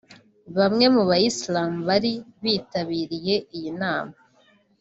[0.57, 2.11] Bamwe mu bayisilamu bari
[2.43, 4.15] bitabiriye iyi nama